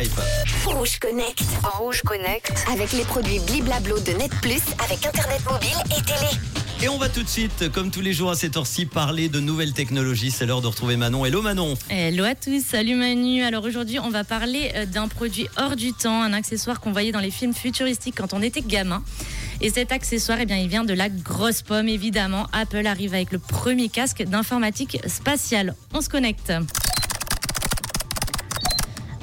[0.00, 0.20] Hype.
[0.64, 1.42] Rouge Connect.
[1.78, 2.52] Rouge Connect.
[2.72, 6.40] Avec les produits Bliblablo de Net Plus avec Internet mobile et télé.
[6.82, 9.40] Et on va tout de suite, comme tous les jours à cette heure-ci, parler de
[9.40, 10.30] nouvelles technologies.
[10.30, 11.26] C'est l'heure de retrouver Manon.
[11.26, 11.74] Hello Manon.
[11.90, 13.42] Hello à tous, salut Manu.
[13.42, 17.12] Alors aujourd'hui, on va parler euh, d'un produit hors du temps, un accessoire qu'on voyait
[17.12, 19.02] dans les films futuristiques quand on était gamin.
[19.60, 22.46] Et cet accessoire, eh bien, il vient de la grosse pomme, évidemment.
[22.54, 25.74] Apple arrive avec le premier casque d'informatique spatiale.
[25.92, 26.50] On se connecte.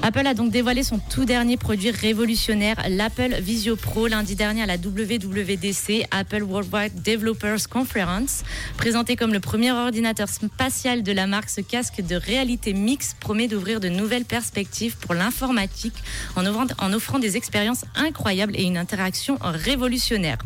[0.00, 4.66] Apple a donc dévoilé son tout dernier produit révolutionnaire, l'Apple Visio Pro, lundi dernier à
[4.66, 8.44] la WWDC, Apple Worldwide Developers Conference.
[8.76, 13.48] Présenté comme le premier ordinateur spatial de la marque, ce casque de réalité mixte promet
[13.48, 15.94] d'ouvrir de nouvelles perspectives pour l'informatique
[16.36, 20.38] en offrant, en offrant des expériences incroyables et une interaction révolutionnaire.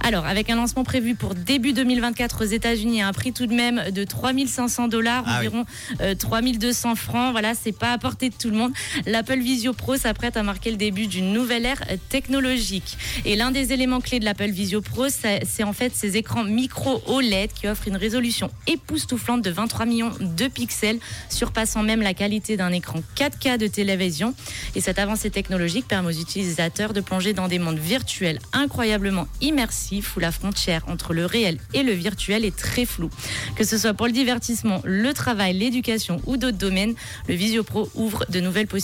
[0.00, 3.54] Alors, avec un lancement prévu pour début 2024 aux États-Unis à un prix tout de
[3.54, 5.66] même de 3500 dollars, Ah environ
[6.00, 7.32] euh, 3200 francs.
[7.32, 8.72] Voilà, c'est pas à portée de tout le monde.
[9.06, 12.96] L'Apple Visio Pro s'apprête à marquer le début d'une nouvelle ère technologique.
[13.24, 17.02] Et l'un des éléments clés de l'Apple Visio Pro, c'est en fait ces écrans micro
[17.06, 22.56] OLED qui offrent une résolution époustouflante de 23 millions de pixels, surpassant même la qualité
[22.56, 24.34] d'un écran 4K de télévision.
[24.74, 30.16] Et cette avancée technologique permet aux utilisateurs de plonger dans des mondes virtuels incroyablement immersifs
[30.16, 33.10] où la frontière entre le réel et le virtuel est très floue.
[33.56, 36.94] Que ce soit pour le divertissement, le travail, l'éducation ou d'autres domaines,
[37.28, 38.81] le Visio Pro ouvre de nouvelles possibilités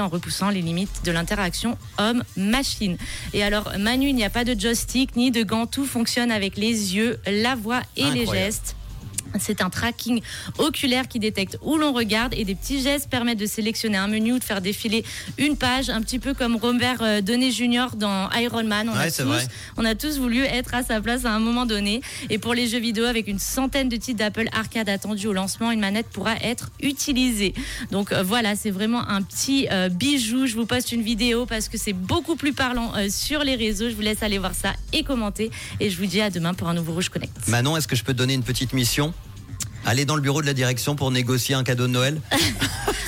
[0.00, 2.96] en repoussant les limites de l'interaction homme-machine.
[3.32, 6.56] Et alors, Manu, il n'y a pas de joystick ni de gants, tout fonctionne avec
[6.56, 8.77] les yeux, la voix et les gestes.
[9.38, 10.20] C'est un tracking
[10.58, 14.32] oculaire qui détecte où l'on regarde et des petits gestes permettent de sélectionner un menu
[14.32, 15.04] ou de faire défiler
[15.38, 17.88] une page, un petit peu comme Robert euh, Downey Jr.
[17.96, 18.88] dans Iron Man.
[18.88, 19.46] On, Ouais, a tous, vrai.
[19.76, 22.00] on a tous voulu être à sa place à un moment donné.
[22.30, 25.70] Et pour les jeux vidéo, avec une centaine de titres d'Apple Arcade attendus au lancement,
[25.70, 27.54] une manette pourra être utilisée.
[27.90, 30.46] Donc euh, voilà, c'est vraiment un petit euh, bijou.
[30.46, 33.88] Je vous poste une vidéo parce que c'est beaucoup plus parlant euh, sur les réseaux.
[33.90, 35.50] Je vous laisse aller voir ça et commenter.
[35.80, 37.48] Et je vous dis à demain pour un nouveau Rouge Connect.
[37.48, 39.12] Manon, est-ce que je peux te donner une petite mission?
[39.88, 42.20] Aller dans le bureau de la direction pour négocier un cadeau de Noël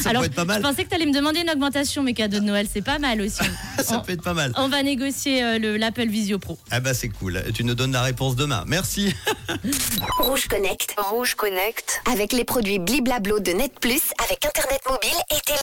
[0.02, 0.62] Ça Alors, peut être pas mal.
[0.62, 2.66] je pensais que tu allais me demander une augmentation, mes cadeaux de Noël.
[2.72, 3.42] C'est pas mal aussi.
[3.84, 4.54] Ça on, peut être pas mal.
[4.56, 6.58] on va négocier euh, le- l'Apple Visio Pro.
[6.70, 7.42] Ah bah c'est cool.
[7.54, 8.64] Tu nous donnes la réponse demain.
[8.66, 9.14] Merci.
[10.20, 10.94] Rouge Connect.
[10.96, 12.00] Rouge Connect.
[12.10, 15.58] Avec les produits Bliblablo de Net Plus avec Internet mobile et télé.